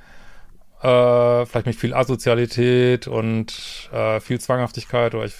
äh, 0.82 1.46
vielleicht 1.46 1.66
mit 1.66 1.74
viel 1.74 1.94
Asozialität 1.94 3.08
und 3.08 3.90
äh, 3.92 4.20
viel 4.20 4.40
Zwanghaftigkeit 4.40 5.14
oder 5.14 5.24
ich, 5.24 5.34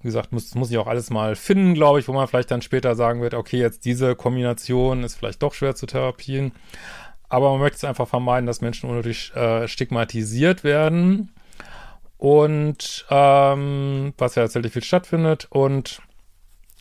wie 0.00 0.08
gesagt, 0.08 0.32
muss, 0.32 0.54
muss 0.54 0.70
ich 0.70 0.78
auch 0.78 0.86
alles 0.86 1.10
mal 1.10 1.34
finden, 1.34 1.74
glaube 1.74 1.98
ich, 1.98 2.06
wo 2.06 2.12
man 2.12 2.28
vielleicht 2.28 2.52
dann 2.52 2.62
später 2.62 2.94
sagen 2.94 3.20
wird, 3.20 3.34
okay, 3.34 3.58
jetzt 3.58 3.84
diese 3.84 4.14
Kombination 4.14 5.02
ist 5.02 5.16
vielleicht 5.16 5.42
doch 5.42 5.54
schwer 5.54 5.74
zu 5.74 5.86
therapien. 5.86 6.52
Aber 7.28 7.50
man 7.50 7.60
möchte 7.60 7.78
es 7.78 7.84
einfach 7.84 8.08
vermeiden, 8.08 8.46
dass 8.46 8.60
Menschen 8.60 8.88
unnötig 8.88 9.34
äh, 9.34 9.66
stigmatisiert 9.68 10.64
werden. 10.64 11.32
Und 12.16 13.06
ähm, 13.10 14.14
was 14.16 14.34
ja 14.34 14.42
tatsächlich 14.42 14.72
viel 14.72 14.82
stattfindet 14.82 15.46
und 15.50 16.00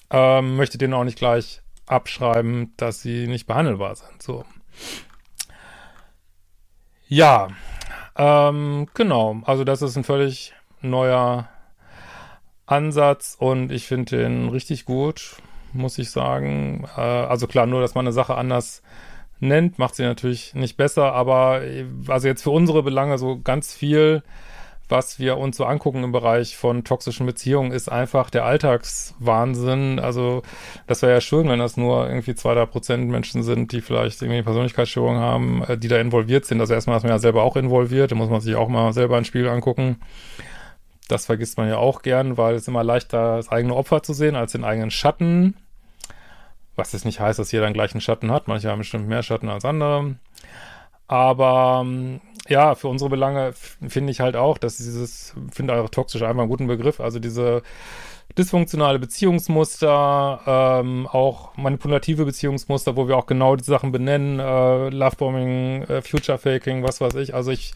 ähm, 0.09 0.55
möchte 0.55 0.77
denen 0.77 0.93
auch 0.93 1.03
nicht 1.03 1.17
gleich 1.17 1.61
abschreiben, 1.85 2.73
dass 2.77 3.01
sie 3.01 3.27
nicht 3.27 3.47
behandelbar 3.47 3.95
sind. 3.95 4.21
So. 4.21 4.45
Ja, 7.07 7.49
ähm, 8.15 8.87
genau. 8.93 9.41
Also 9.45 9.63
das 9.63 9.81
ist 9.81 9.95
ein 9.95 10.03
völlig 10.03 10.53
neuer 10.81 11.49
Ansatz 12.65 13.35
und 13.39 13.71
ich 13.71 13.87
finde 13.87 14.17
den 14.17 14.49
richtig 14.49 14.85
gut, 14.85 15.37
muss 15.71 15.97
ich 15.97 16.11
sagen. 16.11 16.85
Äh, 16.97 17.01
also 17.01 17.47
klar, 17.47 17.65
nur, 17.65 17.81
dass 17.81 17.95
man 17.95 18.05
eine 18.05 18.13
Sache 18.13 18.35
anders 18.35 18.81
nennt, 19.39 19.79
macht 19.79 19.95
sie 19.95 20.03
natürlich 20.03 20.53
nicht 20.53 20.77
besser, 20.77 21.13
aber 21.13 21.63
äh, 21.63 21.85
also 22.07 22.27
jetzt 22.27 22.43
für 22.43 22.49
unsere 22.49 22.83
Belange 22.83 23.17
so 23.17 23.39
ganz 23.39 23.73
viel 23.73 24.23
was 24.89 25.20
wir 25.20 25.38
uns 25.38 25.58
so 25.58 25.65
angucken 25.65 26.03
im 26.03 26.12
Bereich 26.12 26.56
von 26.56 26.84
toxischen 26.84 27.25
Beziehungen, 27.25 27.72
ist 27.72 27.91
einfach 27.91 28.29
der 28.29 28.46
Alltagswahnsinn. 28.46 30.00
Also 30.00 30.44
das 30.88 31.01
wäre 31.01 31.12
ja 31.13 31.22
schön, 31.22 31.50
wenn 31.50 31.60
das 31.60 31.75
nur 31.75 32.08
irgendwie 32.08 32.36
zwei, 32.36 32.53
drei 32.53 32.65
Prozent 32.65 33.10
Menschen 33.10 33.44
sind, 33.44 33.72
die 33.72 33.82
vielleicht 33.82 34.22
irgendwie 34.22 34.44
Persönlichkeitsstörungen 34.44 35.22
haben, 35.22 35.63
äh, 35.63 35.77
die 35.77 35.89
da 35.89 35.98
involviert 36.00 36.46
sind. 36.46 36.62
Also 36.62 36.74
erstmal 36.74 36.98
ist 36.98 37.03
man 37.03 37.12
ja 37.12 37.20
selber 37.20 37.44
auch 37.44 37.58
involviert, 37.58 38.12
da 38.12 38.15
muss 38.15 38.29
man 38.29 38.41
sich 38.41 38.56
auch 38.56 38.70
mal 38.70 38.94
selber 38.94 39.17
ein 39.17 39.25
Spiel 39.25 39.48
angucken. 39.48 39.98
Das 41.10 41.25
vergisst 41.25 41.58
man 41.58 41.70
ja 41.70 41.77
auch 41.77 42.01
gern, 42.01 42.38
weil 42.38 42.56
es 42.56 42.67
immer 42.67 42.84
leichter 42.84 43.38
das 43.38 43.50
eigene 43.50 43.75
Opfer 43.75 44.03
zu 44.03 44.13
sehen 44.13 44.36
als 44.36 44.53
den 44.53 44.63
eigenen 44.63 44.91
Schatten. 44.91 45.56
Was 46.75 46.94
jetzt 46.94 47.06
nicht 47.06 47.20
heißt, 47.20 47.39
dass 47.39 47.51
jeder 47.51 47.65
einen 47.65 47.74
gleichen 47.74 48.01
Schatten 48.01 48.32
hat. 48.32 48.48
Manche 48.48 48.70
haben 48.70 48.79
bestimmt 48.79 49.08
mehr 49.08 49.24
Schatten 49.24 49.50
als 49.50 49.65
andere. 49.65 50.15
Aber 51.07 51.83
ähm, 51.85 52.21
ja, 52.47 52.75
für 52.75 52.87
unsere 52.87 53.09
Belange 53.09 53.53
finde 53.53 54.11
ich 54.11 54.19
halt 54.19 54.35
auch, 54.35 54.57
dass 54.57 54.77
dieses, 54.77 55.33
finde 55.51 55.75
auch 55.75 55.89
toxisch 55.89 56.21
einfach 56.21 56.41
einen 56.41 56.49
guten 56.49 56.67
Begriff, 56.67 56.99
also 56.99 57.19
diese 57.19 57.61
dysfunktionale 58.37 58.99
Beziehungsmuster, 58.99 60.41
ähm, 60.45 61.07
auch 61.07 61.55
manipulative 61.57 62.25
Beziehungsmuster, 62.25 62.95
wo 62.95 63.07
wir 63.07 63.17
auch 63.17 63.25
genau 63.25 63.55
die 63.55 63.63
Sachen 63.63 63.91
benennen, 63.91 64.39
äh, 64.39 64.89
Lovebombing, 64.89 65.83
äh, 65.83 66.01
Future 66.01 66.37
Faking, 66.37 66.83
was 66.83 67.01
weiß 67.01 67.15
ich. 67.15 67.33
Also 67.33 67.51
ich, 67.51 67.73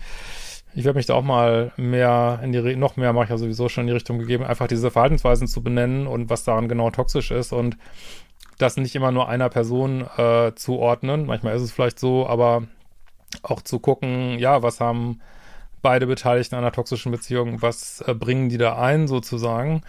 ich 0.75 0.83
werde 0.83 0.97
mich 0.97 1.05
da 1.05 1.15
auch 1.15 1.23
mal 1.23 1.71
mehr 1.77 2.39
in 2.43 2.51
die, 2.51 2.75
noch 2.75 2.95
mehr 2.97 3.13
mache 3.13 3.25
ich 3.25 3.29
ja 3.31 3.37
sowieso 3.37 3.69
schon 3.69 3.83
in 3.83 3.87
die 3.87 3.93
Richtung 3.93 4.19
gegeben, 4.19 4.43
einfach 4.43 4.67
diese 4.67 4.91
Verhaltensweisen 4.91 5.47
zu 5.47 5.63
benennen 5.63 6.05
und 6.05 6.29
was 6.29 6.43
daran 6.43 6.69
genau 6.69 6.91
toxisch 6.91 7.31
ist 7.31 7.53
und 7.53 7.77
das 8.57 8.77
nicht 8.77 8.95
immer 8.95 9.11
nur 9.11 9.27
einer 9.27 9.49
Person 9.49 10.05
äh, 10.17 10.51
zuordnen. 10.55 11.25
Manchmal 11.25 11.55
ist 11.55 11.63
es 11.63 11.71
vielleicht 11.71 11.97
so, 11.97 12.27
aber 12.27 12.63
auch 13.43 13.61
zu 13.61 13.79
gucken, 13.79 14.39
ja, 14.39 14.63
was 14.63 14.79
haben 14.79 15.21
beide 15.81 16.07
Beteiligten 16.07 16.55
einer 16.55 16.71
toxischen 16.71 17.11
Beziehung, 17.11 17.61
was 17.61 18.01
äh, 18.01 18.13
bringen 18.13 18.49
die 18.49 18.57
da 18.57 18.77
ein 18.77 19.07
sozusagen. 19.07 19.81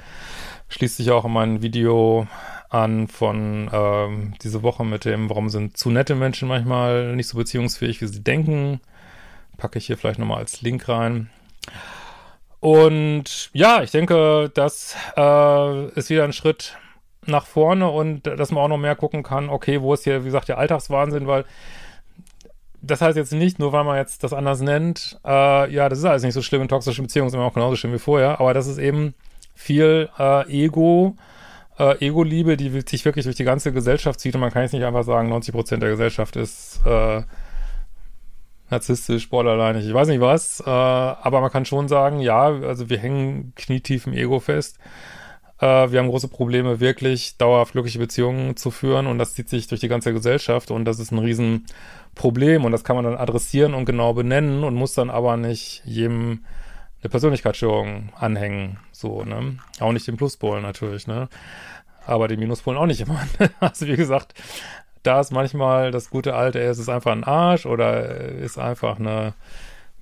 Schließt 0.69 0.97
sich 0.97 1.11
auch 1.11 1.25
in 1.25 1.33
mein 1.33 1.63
Video 1.63 2.27
an 2.71 3.09
von 3.09 3.69
ähm, 3.73 4.35
diese 4.43 4.63
Woche 4.63 4.85
mit 4.85 5.05
dem, 5.05 5.29
warum 5.29 5.51
sind 5.51 5.77
zu 5.77 5.91
nette 5.91 6.15
Menschen 6.15 6.49
manchmal 6.49 7.15
nicht 7.15 7.29
so 7.29 7.37
beziehungsfähig, 7.37 8.01
wie 8.01 8.07
sie 8.07 8.23
denken. 8.23 8.81
Packe 9.59 9.79
ich 9.79 9.87
hier 9.87 9.99
vielleicht 9.99 10.19
nochmal 10.19 10.39
als 10.39 10.63
Link 10.63 10.89
rein. 10.89 11.29
Und 12.61 13.51
ja, 13.53 13.83
ich 13.83 13.91
denke, 13.91 14.51
das 14.55 14.97
äh, 15.17 15.89
ist 15.91 16.09
wieder 16.09 16.25
ein 16.25 16.33
Schritt 16.33 16.79
nach 17.27 17.47
vorne 17.47 17.89
und 17.89 18.27
dass 18.27 18.51
man 18.51 18.65
auch 18.65 18.69
noch 18.69 18.79
mehr 18.79 18.97
gucken 18.97 19.23
kann, 19.23 19.49
okay, 19.49 19.81
wo 19.83 19.95
ist 19.95 20.05
hier, 20.05 20.23
wie 20.23 20.27
gesagt, 20.27 20.49
der 20.49 20.59
Alltagswahnsinn, 20.59 21.27
weil 21.27 21.45
das 22.83 23.01
heißt 23.01 23.17
jetzt 23.17 23.33
nicht, 23.33 23.59
nur 23.59 23.73
weil 23.73 23.85
man 23.85 23.97
jetzt 23.97 24.25
das 24.25 24.33
anders 24.33 24.61
nennt, 24.61 25.19
äh, 25.25 25.73
ja, 25.73 25.89
das 25.89 26.01
ist 26.01 26.05
alles 26.05 26.25
nicht 26.25 26.35
so 26.35 26.43
schlimm 26.43 26.63
in 26.63 26.69
toxischen 26.69 27.05
Beziehungen, 27.05 27.29
ist 27.29 27.35
immer 27.35 27.45
auch 27.45 27.55
genauso 27.55 27.77
schlimm 27.77 27.93
wie 27.93 27.99
vorher, 27.99 28.41
aber 28.41 28.53
das 28.55 28.67
ist 28.67 28.79
eben 28.79 29.15
viel 29.55 30.09
äh, 30.19 30.65
Ego, 30.65 31.17
äh, 31.79 32.05
Ego-Liebe, 32.05 32.57
die 32.57 32.83
sich 32.87 33.05
wirklich 33.05 33.25
durch 33.25 33.37
die 33.37 33.45
ganze 33.45 33.73
Gesellschaft 33.73 34.19
zieht 34.19 34.35
und 34.35 34.41
man 34.41 34.51
kann 34.51 34.63
jetzt 34.63 34.73
nicht 34.73 34.85
einfach 34.85 35.05
sagen, 35.05 35.29
90 35.29 35.55
Prozent 35.55 35.83
der 35.83 35.91
Gesellschaft 35.91 36.35
ist 36.35 36.81
äh, 36.85 37.23
narzisstisch, 38.69 39.31
borderline, 39.31 39.79
ich 39.81 39.95
weiß 39.95 40.09
nicht 40.09 40.21
was, 40.21 40.61
äh, 40.61 40.69
aber 40.69 41.41
man 41.41 41.53
kann 41.53 41.65
schon 41.65 41.87
sagen, 41.87 42.19
ja, 42.19 42.47
also 42.47 42.91
wir 42.91 42.99
hängen 42.99 43.53
knietief 43.55 44.09
im 44.09 44.13
Ego 44.13 44.41
fest. 44.41 44.79
Äh, 45.63 45.93
wir 45.93 46.01
haben 46.01 46.09
große 46.09 46.29
Probleme, 46.29 46.81
wirklich 46.81 47.37
dauerhaft 47.39 47.73
glückliche 47.73 48.01
Beziehungen 48.01 48.57
zu 48.57 48.73
führen 48.73 49.07
und 49.07 49.19
das 49.19 49.35
zieht 49.35 49.49
sich 49.49 49.69
durch 49.69 49.81
die 49.81 49.89
ganze 49.89 50.13
Gesellschaft 50.13 50.73
und 50.73 50.85
das 50.85 50.99
ist 50.99 51.13
ein 51.13 51.19
Riesenproblem 51.21 52.65
und 52.65 52.73
das 52.73 52.83
kann 52.83 52.97
man 52.97 53.05
dann 53.05 53.17
adressieren 53.17 53.73
und 53.73 53.85
genau 53.85 54.13
benennen 54.13 54.65
und 54.65 54.75
muss 54.75 54.95
dann 54.95 55.09
aber 55.09 55.37
nicht 55.37 55.83
jedem 55.85 56.45
eine 57.01 57.11
Persönlichkeitsstörung 57.11 58.13
anhängen, 58.17 58.79
so, 58.93 59.25
ne? 59.25 59.59
Auch 59.81 59.93
nicht 59.93 60.07
den 60.07 60.17
Pluspolen 60.17 60.63
natürlich, 60.63 61.07
ne? 61.07 61.29
Aber 62.07 62.27
den 62.27 62.41
Minuspolen 62.41 62.79
auch 62.79 62.87
nicht 62.87 63.01
immer. 63.01 63.21
also 63.61 63.87
wie 63.87 63.97
gesagt, 63.97 64.35
da 65.05 65.21
ist 65.21 65.33
manchmal 65.33 65.93
das 65.93 66.11
gute 66.11 66.35
alte, 66.35 66.61
es 66.61 66.79
ist 66.79 66.89
einfach 66.89 67.13
ein 67.13 67.25
Arsch 67.25 67.67
oder 67.67 68.09
ist 68.09 68.59
einfach 68.59 68.99
eine 68.99 69.35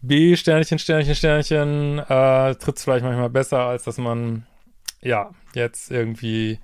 B, 0.03 0.37
Sternchen, 0.37 0.79
Sternchen, 0.79 1.15
Sternchen, 1.15 1.99
äh, 1.99 2.55
tritt 2.55 2.79
vielleicht 2.79 3.05
manchmal 3.05 3.31
besser, 3.31 3.61
als 3.61 3.85
dass 3.85 3.99
man 3.99 4.47
ja, 5.03 5.31
jetzt 5.55 5.91
irgendwie 5.91 6.59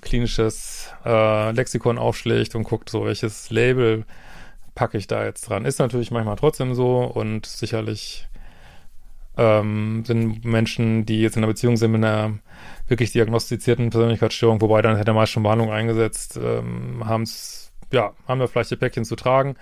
klinisches 0.00 0.90
äh, 1.04 1.50
Lexikon 1.52 1.98
aufschlägt 1.98 2.54
und 2.54 2.64
guckt, 2.64 2.90
so 2.90 3.04
welches 3.04 3.50
Label 3.50 4.04
packe 4.74 4.98
ich 4.98 5.06
da 5.06 5.24
jetzt 5.24 5.48
dran. 5.48 5.64
Ist 5.64 5.78
natürlich 5.78 6.10
manchmal 6.10 6.36
trotzdem 6.36 6.74
so 6.74 6.98
und 6.98 7.46
sicherlich 7.46 8.28
ähm, 9.36 10.04
sind 10.06 10.44
Menschen, 10.44 11.06
die 11.06 11.20
jetzt 11.20 11.36
in 11.36 11.42
einer 11.42 11.52
Beziehung 11.52 11.76
sind 11.76 11.92
mit 11.92 12.04
einer 12.04 12.38
wirklich 12.86 13.12
diagnostizierten 13.12 13.90
Persönlichkeitsstörung, 13.90 14.60
wobei 14.60 14.82
dann 14.82 14.96
hätte 14.96 15.12
meist 15.12 15.32
schon 15.32 15.44
Warnung 15.44 15.72
eingesetzt, 15.72 16.38
ähm, 16.42 17.02
haben 17.04 17.22
es, 17.22 17.72
ja, 17.92 18.12
haben 18.28 18.40
wir 18.40 18.48
vielleicht 18.48 18.70
die 18.70 18.76
Päckchen 18.76 19.04
zu 19.04 19.16
tragen. 19.16 19.56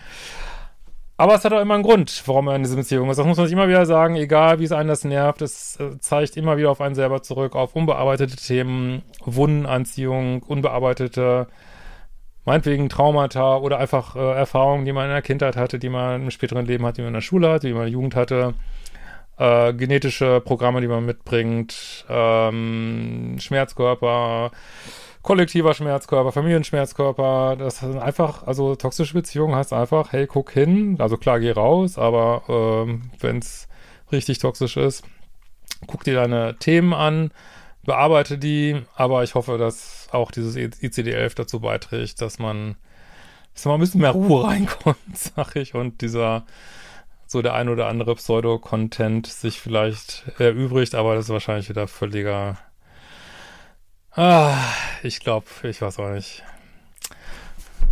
Aber 1.16 1.35
es 1.35 1.45
hat 1.45 1.52
auch 1.52 1.61
immer 1.61 1.75
einen 1.75 1.83
Grund, 1.83 2.23
warum 2.26 2.49
er 2.49 2.57
in 2.57 2.62
dieser 2.62 2.76
Beziehung 2.76 3.11
ist. 3.11 3.19
Das 3.19 3.26
muss 3.26 3.37
man 3.37 3.47
sich 3.47 3.52
immer 3.52 3.69
wieder 3.69 3.87
sagen, 3.87 4.16
egal 4.16 4.59
wie 4.59 4.64
es 4.64 4.73
einen 4.73 4.88
das 4.88 5.04
nervt. 5.04 5.42
Es 5.42 5.78
äh, 5.78 5.99
zeigt 6.00 6.37
immer 6.37 6.57
wieder 6.57 6.71
auf 6.71 6.81
einen 6.81 6.95
selber 6.95 7.23
zurück, 7.23 7.54
auf 7.54 7.76
unbearbeitete 7.76 8.37
Themen, 8.37 9.02
Wundenanziehung, 9.25 10.42
unbearbeitete, 10.42 11.49
meinetwegen 12.45 12.88
Traumata 12.88 13.57
oder 13.59 13.78
einfach 13.78 14.16
äh, 14.16 14.33
Erfahrungen, 14.33 14.85
die 14.85 14.92
man 14.92 15.04
in 15.07 15.12
der 15.12 15.23
Kindheit 15.23 15.57
hatte, 15.57 15.78
die 15.78 15.90
man 15.90 16.23
im 16.23 16.31
späteren 16.31 16.66
Leben 16.66 16.85
hat, 16.87 16.97
die 16.97 17.02
man 17.02 17.09
in 17.09 17.14
der 17.14 17.21
Schule 17.21 17.50
hatte, 17.50 17.66
die 17.69 17.75
man 17.75 17.83
in 17.83 17.88
der 17.88 17.92
Jugend 17.92 18.16
hatte. 18.16 18.54
Äh, 19.39 19.73
genetische 19.73 20.41
Programme, 20.41 20.81
die 20.81 20.89
man 20.89 21.05
mitbringt, 21.05 22.05
ähm, 22.09 23.37
Schmerzkörper, 23.39 24.51
kollektiver 25.23 25.75
Schmerzkörper, 25.75 26.33
Familienschmerzkörper, 26.33 27.57
das 27.57 27.79
sind 27.79 27.99
einfach, 27.99 28.47
also 28.47 28.75
toxische 28.75 29.15
Beziehungen 29.15 29.55
heißt 29.55 29.73
einfach, 29.73 30.12
hey, 30.12 30.27
guck 30.27 30.51
hin, 30.51 30.97
also 30.99 31.17
klar, 31.17 31.41
geh 31.41 31.53
raus, 31.53 31.99
aber 31.99 32.43
ähm, 32.49 33.11
wenn 33.21 33.39
es 33.39 33.69
richtig 34.11 34.39
toxisch 34.39 34.77
ist, 34.77 35.05
guck 35.87 36.05
dir 36.05 36.15
deine 36.15 36.57
Themen 36.59 36.93
an, 36.93 37.31
bearbeite 37.85 38.39
die, 38.39 38.83
aber 38.95 39.23
ich 39.23 39.35
hoffe, 39.35 39.59
dass 39.59 40.09
auch 40.12 40.31
dieses 40.31 40.57
ICD-11 40.57 41.37
dazu 41.37 41.61
beiträgt, 41.61 42.21
dass 42.21 42.39
man, 42.39 42.77
dass 43.55 43.65
man 43.65 43.75
ein 43.75 43.81
bisschen 43.81 44.01
mehr 44.01 44.11
Ruhe 44.11 44.45
reinkommt, 44.49 45.17
sag 45.17 45.57
ich, 45.57 45.75
und 45.75 46.01
dieser 46.01 46.45
so 47.33 47.43
der 47.43 47.55
ein 47.55 47.69
oder 47.69 47.89
andere 47.89 48.15
Pseudo-Content 48.15 49.27
sich 49.27 49.61
vielleicht 49.61 50.25
erübrigt, 50.39 50.95
aber 50.95 51.15
das 51.15 51.25
ist 51.25 51.31
wahrscheinlich 51.31 51.69
wieder 51.69 51.89
völliger 51.89 52.59
Ah, 54.15 54.59
ich 55.03 55.21
glaube, 55.21 55.47
ich 55.62 55.81
weiß 55.81 55.99
auch 55.99 56.11
nicht. 56.11 56.43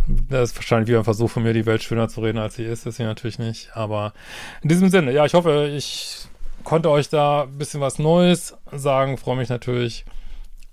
Das 0.07 0.51
ist 0.51 0.55
wahrscheinlich 0.55 0.87
wieder 0.87 0.99
ein 0.99 1.03
Versuch 1.03 1.31
von 1.31 1.41
mir, 1.41 1.53
die 1.53 1.65
Welt 1.65 1.81
schöner 1.81 2.09
zu 2.09 2.21
reden, 2.21 2.37
als 2.37 2.55
sie 2.55 2.63
ist. 2.63 2.85
Das 2.85 2.93
ist 2.93 2.97
sie 2.97 3.03
natürlich 3.03 3.39
nicht. 3.39 3.75
Aber 3.75 4.13
in 4.61 4.69
diesem 4.69 4.89
Sinne, 4.89 5.11
ja, 5.13 5.25
ich 5.25 5.33
hoffe, 5.33 5.71
ich 5.75 6.27
konnte 6.63 6.91
euch 6.91 7.09
da 7.09 7.43
ein 7.43 7.57
bisschen 7.57 7.81
was 7.81 7.97
Neues 7.97 8.55
sagen. 8.71 9.17
Freue 9.17 9.37
mich 9.37 9.49
natürlich 9.49 10.05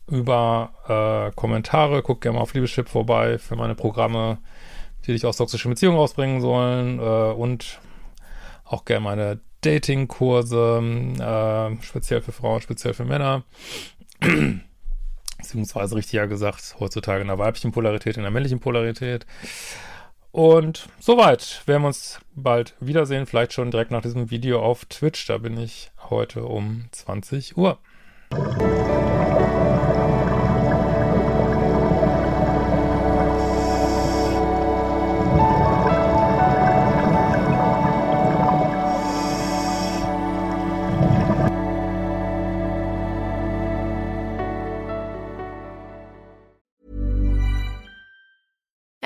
über 0.06 0.70
äh, 0.86 1.34
Kommentare. 1.34 2.02
Guckt 2.02 2.20
gerne 2.20 2.36
mal 2.36 2.42
auf 2.42 2.52
Liebeschip 2.52 2.90
vorbei 2.90 3.38
für 3.38 3.56
meine 3.56 3.74
Programme, 3.74 4.38
die 5.06 5.12
dich 5.12 5.24
aus 5.24 5.38
toxischen 5.38 5.70
Beziehungen 5.70 5.96
rausbringen 5.96 6.42
sollen. 6.42 6.98
Äh, 6.98 7.32
und 7.32 7.80
auch 8.68 8.84
gerne 8.84 9.04
meine 9.04 9.40
Dating-Kurse, 9.62 10.82
äh, 11.18 11.82
speziell 11.82 12.20
für 12.22 12.32
Frauen, 12.32 12.60
speziell 12.60 12.94
für 12.94 13.04
Männer 13.04 13.44
beziehungsweise 15.38 15.96
richtiger 15.96 16.26
gesagt, 16.26 16.76
heutzutage 16.78 17.22
in 17.22 17.28
der 17.28 17.38
weiblichen 17.38 17.72
Polarität, 17.72 18.16
in 18.16 18.22
der 18.22 18.30
männlichen 18.30 18.60
Polarität. 18.60 19.26
Und 20.30 20.88
soweit 21.00 21.62
werden 21.66 21.82
wir 21.82 21.88
uns 21.88 22.20
bald 22.34 22.74
wiedersehen, 22.80 23.26
vielleicht 23.26 23.52
schon 23.52 23.70
direkt 23.70 23.90
nach 23.90 24.02
diesem 24.02 24.30
Video 24.30 24.60
auf 24.62 24.84
Twitch. 24.84 25.26
Da 25.26 25.38
bin 25.38 25.58
ich 25.58 25.90
heute 26.10 26.44
um 26.44 26.84
20 26.92 27.56
Uhr. 27.56 27.78